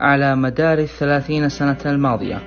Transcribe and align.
على 0.00 0.36
مدار 0.36 0.78
الثلاثين 0.78 1.48
سنة 1.48 1.78
الماضية. 1.86 2.38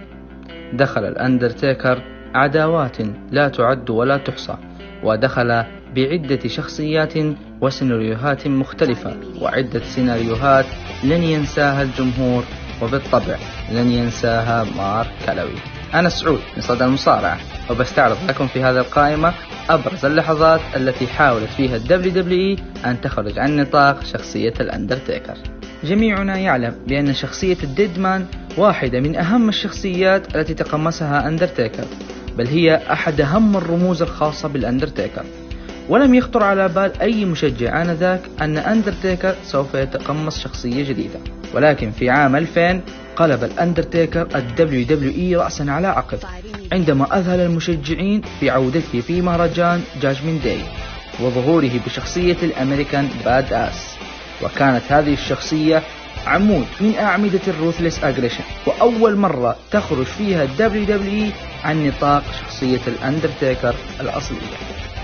دخل 0.74 1.06
الأندرتيكر 1.06 2.02
عداوات 2.36 2.98
لا 3.32 3.48
تعد 3.48 3.90
ولا 3.90 4.18
تحصى 4.18 4.58
ودخل 5.04 5.64
بعدة 5.96 6.48
شخصيات 6.48 7.14
وسيناريوهات 7.62 8.48
مختلفة 8.48 9.16
وعدة 9.42 9.80
سيناريوهات 9.80 10.66
لن 11.04 11.24
ينساها 11.24 11.82
الجمهور 11.82 12.44
وبالطبع 12.82 13.38
لن 13.72 13.92
ينساها 13.92 14.64
مارك 14.78 15.12
كالوي 15.26 15.60
أنا 15.94 16.10
سعود 16.10 16.40
من 16.56 16.62
صدى 16.62 16.86
المصارعة 16.86 17.38
وبستعرض 17.70 18.18
لكم 18.30 18.48
في 18.48 18.64
هذه 18.64 18.78
القائمة 18.80 19.34
أبرز 19.70 20.06
اللحظات 20.06 20.62
التي 20.76 21.08
حاولت 21.08 21.50
فيها 21.50 21.76
ال 21.76 22.12
WWE 22.12 22.58
أن 22.86 23.02
تخرج 23.02 23.40
عن 23.40 23.58
نطاق 23.58 24.04
شخصية 24.04 24.54
الأندرتيكر. 24.60 25.61
جميعنا 25.84 26.38
يعلم 26.38 26.76
بأن 26.88 27.14
شخصية 27.14 27.58
ال 27.64 27.71
Deadman 27.72 28.26
واحدة 28.58 29.00
من 29.00 29.16
أهم 29.16 29.50
الشخصيات 29.50 30.36
التي 30.36 30.54
تقمصها 30.54 31.28
أندرتيكر 31.28 31.86
بل 32.38 32.48
هي 32.48 32.82
أحد 32.92 33.22
أهم 33.22 33.58
الرموز 33.58 34.02
الخاصة 34.02 34.48
بالأندرتيكر. 34.48 35.24
ولم 35.90 36.16
يخطر 36.16 36.44
على 36.44 36.68
بال 36.68 37.02
أي 37.02 37.26
مشجع 37.26 37.82
آنذاك 37.82 38.22
أن 38.42 38.58
أندرتيكر 38.58 39.36
سوف 39.44 39.74
يتقمص 39.74 40.40
شخصية 40.40 40.90
جديدة. 40.90 41.20
ولكن 41.54 41.92
في 41.92 42.10
عام 42.10 42.36
2000 42.36 42.82
قلب 43.16 43.44
الأندرتيكر 43.44 44.24
WWE 44.58 45.36
رأسا 45.36 45.64
على 45.64 45.88
عقب 45.88 46.20
عندما 46.72 47.20
أذهل 47.20 47.40
المشجعين 47.40 48.22
في 48.40 48.50
عودته 48.50 49.02
في 49.02 49.22
مهرجان 49.22 49.82
Judgment 50.02 50.40
Day 50.44 50.60
وظهوره 51.20 51.80
بشخصية 51.86 52.38
ال 52.44 53.10
American 53.26 53.54
Badass. 53.54 53.91
وكانت 54.44 54.84
هذه 54.90 55.14
الشخصية 55.14 55.84
عمود 56.28 56.66
من 56.82 56.96
أعمدة 57.00 57.40
ال 57.48 57.54
Ruthless 57.54 58.04
Aggression 58.04 58.44
وأول 58.66 59.16
مرة 59.16 59.56
تخرج 59.72 60.06
فيها 60.06 60.44
ال 60.44 60.86
WWE 60.86 61.32
عن 61.64 61.88
نطاق 61.88 62.24
شخصية 62.42 62.82
الأندرتيكر 62.88 63.76
الأصلية. 64.02 64.58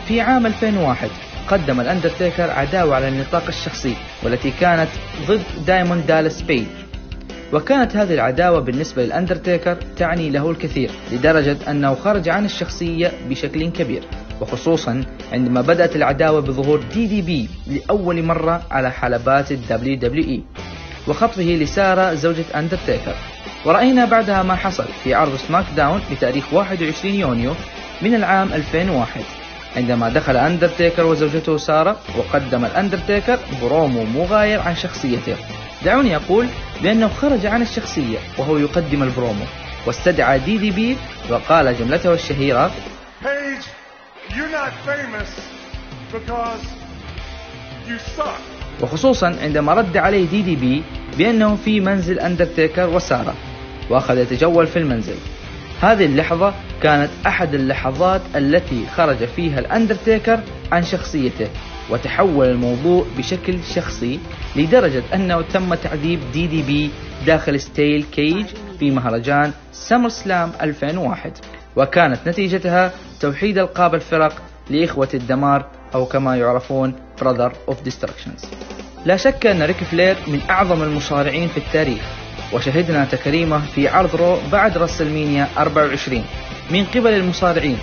في 0.08 0.22
عام 0.22 0.46
2001 0.46 1.10
قدم 1.48 1.82
الأندرتيكر 1.82 2.52
عداوة 2.52 2.96
على 2.96 3.08
النطاق 3.08 3.48
الشخصي 3.48 3.96
والتي 4.24 4.52
كانت 4.60 4.90
ضد 5.28 5.42
دايموند 5.68 6.08
دالاس 6.08 6.42
بيج. 6.42 6.66
وكانت 7.54 7.96
هذه 7.96 8.14
العداوة 8.14 8.60
بالنسبة 8.60 9.04
للأندرتيكر 9.04 9.78
تعني 9.98 10.30
له 10.30 10.52
الكثير 10.52 10.92
لدرجة 11.12 11.58
أنه 11.72 11.96
خرج 11.96 12.30
عن 12.30 12.46
الشخصية 12.46 13.12
بشكل 13.30 13.70
كبير 13.70 14.04
وخصوصا 14.42 15.04
عندما 15.34 15.62
بدأت 15.62 15.96
العداوة 15.96 16.42
بظهور 16.42 16.82
DDP 16.94 17.50
لأول 17.68 18.24
مرة 18.24 18.62
على 18.72 18.92
حلبات 18.92 19.52
ال 19.52 19.98
WWE 19.98 20.42
وخطفه 21.08 21.44
لسارة 21.44 22.14
زوجة 22.14 22.46
أندرتيكر 22.56 23.16
ورأينا 23.66 24.06
بعدها 24.06 24.44
ما 24.44 24.56
حصل 24.56 24.86
في 25.04 25.14
عرض 25.14 25.36
SmackDown 25.36 26.02
بتاريخ 26.12 26.54
21 26.54 27.14
يونيو 27.16 27.54
من 28.02 28.16
العام 28.16 28.54
2001 28.54 29.24
عندما 29.78 30.10
دخل 30.10 30.38
أندرتيكر 30.38 31.06
وزوجته 31.06 31.58
سارة 31.58 31.98
وقدم 32.18 32.66
الأندرتيكر 32.66 33.40
برومو 33.62 34.04
مغاير 34.04 34.60
عن 34.60 34.76
شخصيته. 34.76 35.36
دعوني 35.86 36.16
أقول 36.16 36.48
بأنه 36.84 37.08
خرج 37.08 37.46
عن 37.46 37.62
الشخصية 37.62 38.18
وهو 38.38 38.58
يقدم 38.58 39.04
البرومو. 39.04 39.46
واستدعى 39.86 40.40
DDP 40.40 40.98
وقال 41.30 41.78
جملته 41.78 42.14
الشهيرة 42.14 42.72
you're 44.36 44.50
not 44.62 44.72
famous 44.86 45.30
because 46.12 46.64
you 47.88 47.98
suck. 48.16 48.42
وخصوصا 48.82 49.36
عندما 49.42 49.74
رد 49.74 49.98
عليه 49.98 50.28
DDP 50.30 50.84
بأنه 51.18 51.56
في 51.56 51.80
منزل 51.80 52.20
أندرتيكر 52.20 52.90
وسارة 52.90 53.34
وأخذ 53.90 54.18
يتجول 54.18 54.68
في 54.68 54.80
المنزل 54.80 55.16
هذه 55.82 56.06
اللحظة 56.06 56.54
كانت 56.84 57.10
أحد 57.28 57.54
اللحظات 57.54 58.22
التي 58.36 58.86
خرج 58.96 59.26
فيها 59.26 59.60
الأندرتيكر 59.60 60.40
عن 60.72 60.84
شخصيته 60.84 61.48
وتحول 61.90 62.48
الموضوع 62.50 63.06
بشكل 63.18 63.60
شخصي 63.76 64.20
لدرجة 64.56 65.04
أنه 65.14 65.42
تم 65.42 65.74
تعذيب 65.76 66.20
DDP 66.34 66.90
داخل 67.26 67.60
steel 67.60 68.04
cage 68.12 68.46
في 68.80 68.92
مهرجان 68.92 69.52
SummerSlam 69.72 70.52
2001 70.62 71.32
وكانت 71.78 72.20
نتيجتها 72.28 72.92
توحيد 73.20 73.58
ألقاب 73.58 73.96
الفرق 73.96 74.42
لإخوة 74.70 75.10
الدمار 75.14 75.66
أو 75.96 76.06
كما 76.06 76.38
يعرفون 76.38 76.94
Brother 77.22 77.52
of 77.72 77.76
Destructions. 77.90 78.46
لا 79.06 79.18
شك 79.18 79.46
أن 79.46 79.64
ريك 79.64 79.84
فلير 79.84 80.16
من 80.28 80.42
أعظم 80.50 80.84
المصارعين 80.84 81.48
في 81.48 81.58
التاريخ 81.58 82.02
وشهدنا 82.54 83.06
تكريمه 83.06 83.66
في 83.76 83.88
عرض 83.88 84.16
Raw 84.16 84.38
بعد 84.52 84.78
WrestleMania 84.78 85.48
24 85.58 86.26
من 86.72 86.86
قبل 86.86 87.14
المصارعين 87.14 87.78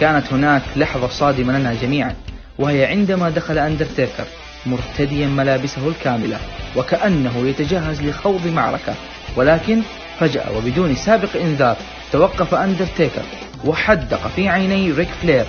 كانت 0.00 0.32
هناك 0.32 0.62
لحظة 0.76 1.08
صادمة 1.08 1.58
لنا 1.58 1.74
جميعا 1.74 2.14
وهي 2.58 2.84
عندما 2.84 3.30
دخل 3.30 3.58
أندرتيكر 3.58 4.24
مرتديا 4.66 5.26
ملابسه 5.26 5.88
الكاملة 5.88 6.38
وكأنه 6.76 7.48
يتجهز 7.48 8.02
لخوض 8.02 8.46
معركة 8.46 8.94
ولكن 9.36 9.82
فجأة 10.18 10.56
وبدون 10.56 10.94
سابق 10.94 11.36
إنذار 11.36 11.76
توقف 12.12 12.54
أندرتيكر 12.54 13.22
وحدق 13.64 14.26
في 14.28 14.48
عيني 14.48 14.92
ريك 14.92 15.08
فلير 15.08 15.46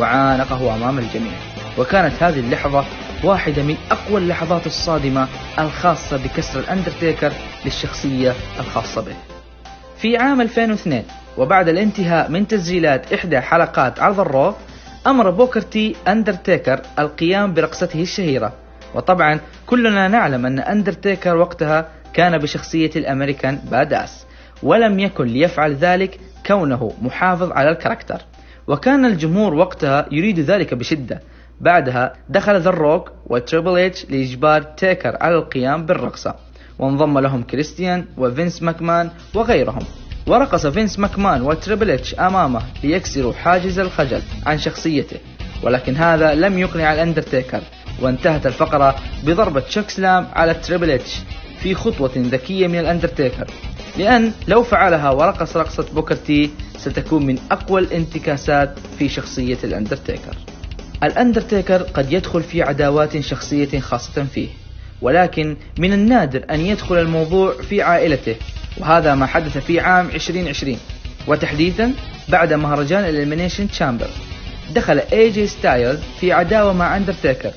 وعانقه 0.00 0.74
أمام 0.74 0.98
الجميع. 0.98 1.32
وكانت 1.78 2.22
هذه 2.22 2.40
اللحظة 2.40 2.84
واحدة 3.24 3.62
من 3.62 3.76
أقوى 3.90 4.20
اللحظات 4.20 4.66
الصادمة 4.66 5.28
الخاصة 5.58 6.16
بكسر 6.16 6.60
الأندرتيكر 6.60 7.32
للشخصية 7.64 8.34
الخاصة 8.60 9.00
به. 9.02 9.14
في 9.96 10.16
عام 10.16 10.40
2002 10.40 11.02
وبعد 11.38 11.68
الانتهاء 11.68 12.30
من 12.30 12.48
تسجيلات 12.48 13.12
إحدى 13.12 13.40
حلقات 13.40 14.00
عرض 14.00 14.20
ال 14.20 14.28
Raw 14.28 14.54
أمر 15.06 15.30
بوكر 15.30 15.74
تي 15.74 15.96
أندرتيكر 16.08 16.80
القيام 16.98 17.54
برقصته 17.54 18.02
الشهيرة. 18.02 18.52
وطبعا 18.94 19.40
كلنا 19.66 20.08
نعلم 20.08 20.46
أن 20.46 20.58
أندرتيكر 20.58 21.36
وقتها 21.36 21.88
كان 22.14 22.38
بشخصية 22.38 22.90
ال 22.96 23.03
American 23.03 23.58
Badass 23.70 24.26
ولم 24.62 24.98
يكن 24.98 25.24
ليفعل 25.24 25.74
ذلك 25.74 26.20
كونه 26.46 26.92
محافظ 27.02 27.52
على 27.52 27.70
ال 27.70 27.75
character. 27.75 28.20
وكان 28.66 29.04
الجمهور 29.04 29.54
وقتها 29.54 30.06
يريد 30.10 30.40
ذلك 30.40 30.74
بشدة. 30.74 31.22
بعدها 31.60 32.12
دخل 32.28 32.60
ذا 32.60 32.70
روك 32.70 33.12
وتريبل 33.26 33.78
اتش 33.78 34.06
لإجبار 34.10 34.62
تيكر 34.62 35.16
على 35.20 35.34
القيام 35.34 35.86
بالرقصة. 35.86 36.34
وانضم 36.78 37.18
لهم 37.18 37.42
كريستيان 37.42 38.04
وفينس 38.18 38.62
ماكمان 38.62 39.10
وغيرهم. 39.34 39.84
ورقص 40.26 40.66
فينس 40.66 40.98
ماكمان 40.98 41.42
وتريبل 41.42 41.90
اتش 41.90 42.14
أمامه 42.14 42.62
ليكسروا 42.84 43.32
حاجز 43.32 43.78
الخجل 43.78 44.22
عن 44.46 44.58
شخصيته. 44.58 45.16
ولكن 45.62 45.96
هذا 45.96 46.34
لم 46.34 46.58
يقنع 46.58 46.92
الأندرتيكر. 46.92 47.60
وانتهت 48.02 48.46
الفقرة 48.46 48.94
بضربة 49.24 49.60
chokeslam 49.60 50.26
على 50.32 50.54
تريبل 50.54 50.90
اتش 50.90 51.20
في 51.60 51.74
خطوة 51.74 52.12
ذكية 52.16 52.66
من 52.66 52.78
الأندرتيكر. 52.78 53.46
لأن 53.96 54.32
لو 54.48 54.62
فعلها 54.62 55.10
ورقص 55.10 55.56
رقصة 55.56 55.86
بوكر 55.94 56.14
تي 56.16 56.50
ستكون 56.78 57.26
من 57.26 57.38
أقوى 57.50 57.80
الانتكاسات 57.80 58.74
في 58.98 59.08
شخصية 59.08 59.58
الأندرتيكر. 59.64 60.36
الأندرتيكر 61.02 61.82
قد 61.82 62.12
يدخل 62.12 62.42
في 62.42 62.62
عداوات 62.62 63.20
شخصية 63.20 63.80
خاصة 63.80 64.24
فيه 64.24 64.48
ولكن 65.02 65.56
من 65.78 65.92
النادر 65.92 66.44
أن 66.50 66.60
يدخل 66.60 66.98
الموضوع 66.98 67.52
في 67.52 67.82
عائلته 67.82 68.36
وهذا 68.78 69.14
ما 69.14 69.26
حدث 69.26 69.58
في 69.58 69.80
عام 69.80 70.06
2020 70.14 70.76
وتحديدا 71.26 71.92
بعد 72.28 72.52
مهرجان 72.52 73.04
ال 73.04 73.09
Elimination 73.09 73.68
Chamber 73.70 74.08
دخل 74.74 74.98
اي 75.12 75.30
جي 75.30 75.46
ستايلز 75.46 76.00
في 76.20 76.32
عداوة 76.32 76.72
مع 76.72 76.96
أندرتيكر. 76.96 77.50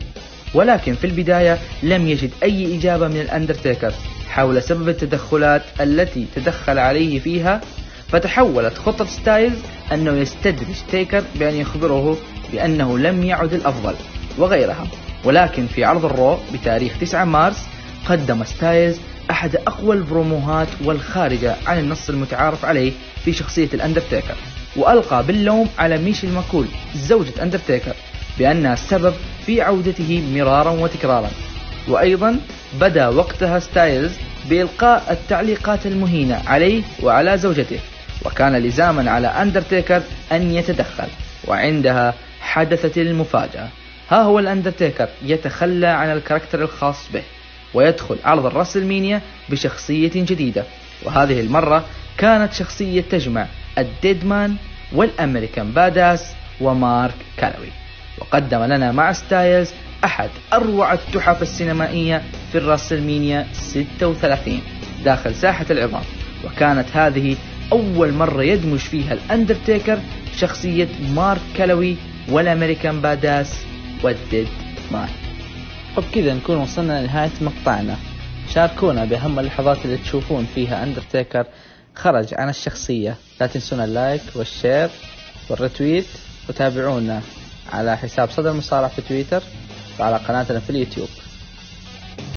ولكن 0.54 0.94
في 0.96 1.08
البداية 1.08 1.58
لم 1.84 2.08
يجد 2.08 2.30
أي 2.44 2.78
إجابة 2.78 3.08
من 3.08 3.22
الأندرتيكر. 3.22 3.94
حول 4.36 4.64
سبب 4.64 4.90
التدخلات 4.90 5.62
التي 5.82 6.26
تدخل 6.36 6.80
عليه 6.80 7.20
فيها 7.20 7.62
فتحولت 8.08 8.78
خطة 8.78 9.06
ستايلز 9.06 9.60
أنه 9.94 10.12
يستدرج 10.12 10.76
تيكر 10.92 11.24
بأن 11.36 11.56
يخبره 11.56 12.18
بأنه 12.52 12.98
لم 12.98 13.24
يعد 13.24 13.54
الأفضل 13.54 13.96
وغيرها. 14.38 14.88
ولكن 15.24 15.68
في 15.68 15.84
عرض 15.84 16.06
الرو 16.06 16.38
بتاريخ 16.54 16.94
9 17.02 17.26
مارس 17.26 17.68
قدم 18.10 18.44
ستايلز 18.44 18.98
أحد 19.32 19.56
أقوى 19.56 19.96
البروموهات 19.96 20.68
والخارجة 20.84 21.56
عن 21.68 21.80
النص 21.80 22.10
المتعارف 22.10 22.66
عليه 22.66 22.92
في 23.26 23.34
شخصية 23.34 23.70
الأندرتيكر. 23.74 24.36
وألقى 24.76 25.24
باللوم 25.24 25.70
على 25.80 25.98
ميشيل 25.98 26.34
ماكول 26.34 26.68
زوجة 26.96 27.44
أندرتيكر 27.44 27.96
بأنها 28.40 28.74
السبب 28.74 29.14
في 29.46 29.62
عودته 29.62 30.24
مرارا 30.34 30.70
وتكرارا. 30.70 31.30
وأيضا 31.88 32.40
بدا 32.80 33.08
وقتها 33.08 33.60
ستايلز 33.60 34.14
بإلقاء 34.50 35.12
التعليقات 35.12 35.86
المهينة 35.86 36.42
عليه 36.48 36.84
وعلى 37.04 37.38
زوجته 37.38 37.80
وكان 38.26 38.56
لزاما 38.56 39.12
على 39.12 39.28
أندرتيكر 39.28 40.02
أن 40.32 40.52
يتدخل 40.52 41.08
وعندها 41.48 42.14
حدثت 42.42 42.98
المفاجأة. 42.98 43.68
ها 44.10 44.22
هو 44.22 44.40
الأندرتيكر 44.40 45.10
يتخلى 45.24 45.88
عن 45.88 46.12
ال 46.12 46.17
character 46.17 46.62
الخاص 46.62 47.12
به 47.14 47.24
ويدخل 47.74 48.18
عرض 48.26 48.46
الرسلمينيا 48.46 49.22
بشخصية 49.50 50.12
جديدة. 50.16 50.64
وهذه 51.04 51.40
المرة 51.40 51.86
كانت 52.18 52.54
شخصية 52.54 53.02
تجمع 53.02 53.48
ال 53.78 53.87
Deadman 53.87 54.56
وال 54.94 55.09
American 55.09 55.72
Badass 55.72 56.34
ومارك 56.62 57.16
كالوي. 57.38 57.85
وقدم 58.18 58.64
لنا 58.64 58.92
مع 58.92 59.12
ستايلز 59.12 59.70
أحد 60.04 60.30
أروع 60.54 60.94
التحف 60.94 61.42
السينمائية 61.42 62.22
في 62.52 62.58
الراسلمينيا 62.58 63.48
36 63.54 64.62
داخل 65.06 65.36
ساحة 65.36 65.66
العظام. 65.70 66.04
وكانت 66.46 66.88
هذه 66.94 67.36
أول 67.72 68.14
مرة 68.14 68.44
يدمج 68.44 68.80
فيها 68.80 69.14
الأندرتيكر 69.14 70.00
شخصية 70.38 70.88
مارك 71.16 71.42
كالوي 71.58 71.96
وال 72.30 72.44
American 72.44 73.02
Badass 73.02 73.66
وال 74.04 74.48
Deadman 74.92 75.10
وبكذا 75.98 76.34
نكون 76.34 76.58
وصلنا 76.58 77.02
لنهاية 77.02 77.32
مقطعنا. 77.42 77.96
شاركونا 78.54 79.06
بأهم 79.06 79.40
اللحظات 79.40 79.86
اللي 79.86 79.98
تشوفون 79.98 80.48
فيها 80.56 80.84
أندرتيكر. 80.84 81.46
خرج 81.96 82.34
عن 82.34 82.50
الشخصية. 82.50 83.16
لا 83.42 83.48
تنسون 83.48 83.80
ال 83.80 83.88
like 83.88 84.22
وال 84.36 84.51
share 84.51 84.90
وال 85.50 85.62
retweet 85.62 86.06
وتابعونا. 86.50 87.22
على 87.74 87.98
حساب 87.98 88.30
صدى 88.30 88.50
المصارع 88.50 88.88
في 88.88 89.02
تويتر 89.02 89.44
وعلى 90.00 90.18
قناتنا 90.18 90.60
في 90.60 90.70
اليوتيوب. 90.70 91.10